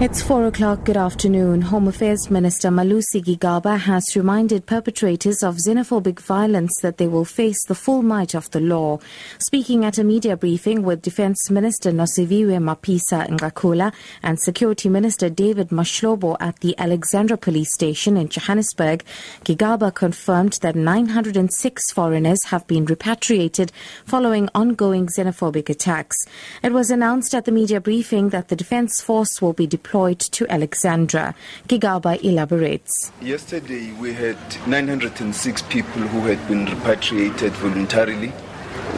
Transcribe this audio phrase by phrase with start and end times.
[0.00, 0.84] It's four o'clock.
[0.84, 1.60] Good afternoon.
[1.60, 7.58] Home Affairs Minister Malusi Gigaba has reminded perpetrators of xenophobic violence that they will face
[7.66, 9.00] the full might of the law.
[9.40, 13.92] Speaking at a media briefing with Defense Minister Nosiviwe Mapisa Nqakula
[14.22, 19.02] and Security Minister David Mahlobo at the Alexandra Police Station in Johannesburg,
[19.44, 23.72] Gigaba confirmed that 906 foreigners have been repatriated
[24.04, 26.18] following ongoing xenophobic attacks.
[26.62, 30.20] It was announced at the media briefing that the Defense Force will be deployed deployed
[30.20, 31.34] to Alexandra.
[31.66, 33.10] Gigaba elaborates.
[33.22, 38.30] Yesterday we had 906 people who had been repatriated voluntarily.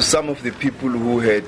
[0.01, 1.45] Some of the people who had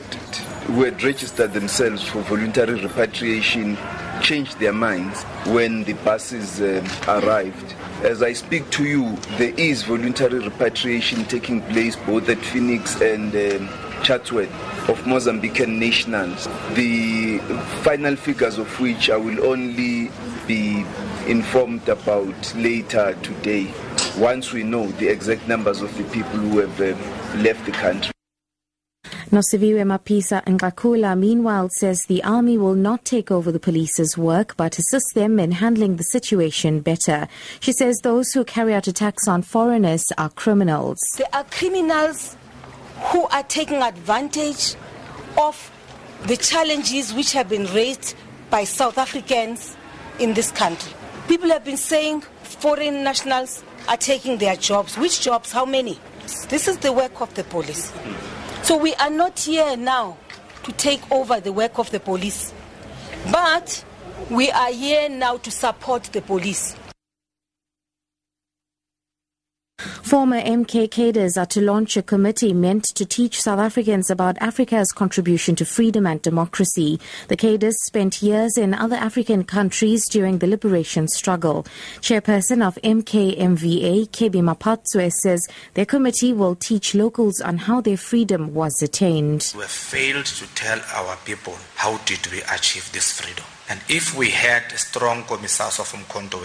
[0.67, 3.77] who had registered themselves for voluntary repatriation
[4.21, 7.75] changed their minds when the buses uh, arrived.
[8.05, 13.35] As I speak to you, there is voluntary repatriation taking place both at Phoenix and
[13.35, 13.69] um,
[14.03, 14.51] Chatsworth
[14.89, 17.39] of Mozambican nationals, the
[17.83, 20.11] final figures of which I will only
[20.47, 20.85] be
[21.29, 23.73] informed about later today
[24.19, 26.97] once we know the exact numbers of the people who have uh,
[27.43, 28.11] left the country.
[29.31, 34.79] Nosiviwe Mapisa Nqakula meanwhile says the army will not take over the police's work but
[34.79, 37.29] assist them in handling the situation better.
[37.61, 40.99] She says those who carry out attacks on foreigners are criminals.
[41.17, 42.37] They are criminals
[43.05, 44.75] who are taking advantage
[45.39, 45.71] of
[46.27, 48.15] the challenges which have been raised
[48.51, 49.77] by South Africans
[50.19, 50.93] in this country.
[51.27, 54.97] People have been saying foreign nationals are taking their jobs.
[54.97, 55.53] Which jobs?
[55.53, 55.99] How many?
[56.49, 57.93] This is the work of the police.
[58.63, 60.17] So we are not here now
[60.63, 62.55] to take over the work of the police,
[63.33, 63.85] but
[64.31, 66.77] we are here now to support the police.
[70.13, 74.93] Former MK cadres are to launch a committee meant to teach South Africans about Africa's
[74.93, 77.01] contribution to freedom and democracy.
[77.29, 81.65] The cadres spent years in other African countries during the liberation struggle.
[82.03, 88.53] Chairperson of MKMVA, Kebby Maphatsoe, says their committee will teach locals on how their freedom
[88.53, 89.55] was attained.
[89.57, 93.47] We failed to tell our people how did we achieve this freedom.
[93.71, 96.45] And if we had strong commissars of Umkhonto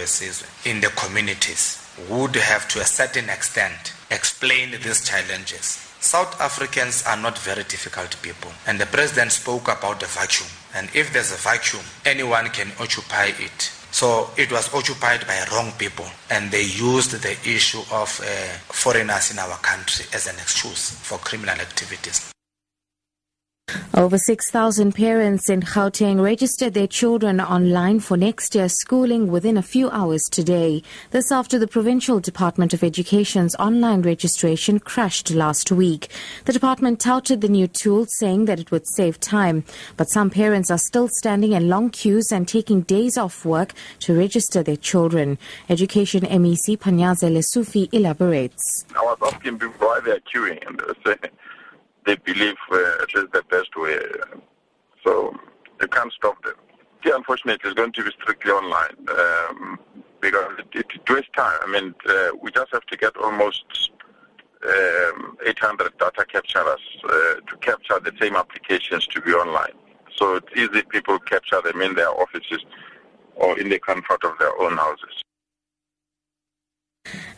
[0.66, 5.84] in the communities, would have to a certain extent explained these challenges.
[6.00, 10.48] South Africans are not very difficult people, and the president spoke about the vacuum.
[10.76, 13.72] And if there's a vacuum, anyone can occupy it.
[13.92, 18.26] So it was occupied by wrong people, and they used the issue of uh,
[18.72, 22.32] foreigners in our country as an excuse for criminal activities.
[23.94, 29.62] Over 6,000 parents in Gauteng registered their children online for next year's schooling within a
[29.62, 30.84] few hours today.
[31.12, 36.10] This after the Provincial Department of Education's online registration crashed last week.
[36.46, 39.66] The department touted the new tool, saying that it would save time.
[39.98, 44.18] But some parents are still standing in long queues and taking days off work to
[44.18, 45.40] register their children.
[45.70, 48.86] Education MEC Panyaza Lesufi elaborates.
[48.96, 50.64] I was asking why they are queuing
[51.04, 51.30] say
[52.08, 54.00] they believe uh, it is the best way.
[55.04, 55.36] So
[55.82, 56.56] you can't stop them.
[57.06, 59.80] Yeah, unfortunately, it's going to be strictly online um,
[60.22, 61.60] because it, it, wastes time.
[61.62, 63.92] I mean, uh, we just have to get almost
[64.66, 67.10] um, 800 data capturers uh,
[67.48, 69.74] to capture the same applications to be online.
[70.16, 72.66] So it's easy people capture them in their offices
[73.36, 75.24] or in the comfort of their own houses.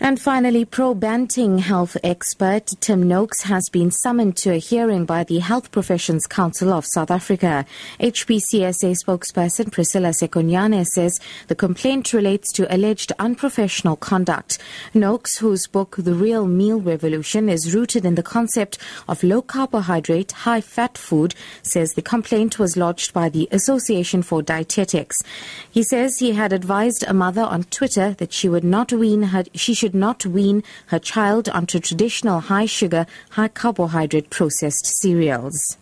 [0.01, 5.25] And finally, pro Banting health expert Tim Noakes has been summoned to a hearing by
[5.25, 7.65] the Health Professions Council of South Africa.
[7.99, 14.57] HPCSA spokesperson Priscilla Sekonyane says the complaint relates to alleged unprofessional conduct.
[14.93, 18.77] Noakes, whose book The Real Meal Revolution is rooted in the concept
[19.09, 24.41] of low carbohydrate, high fat food, says the complaint was lodged by the Association for
[24.41, 25.17] Dietetics.
[25.69, 29.43] He says he had advised a mother on Twitter that she would not wean her
[29.53, 35.77] she should not wean her child onto traditional high sugar, high carbohydrate processed cereals.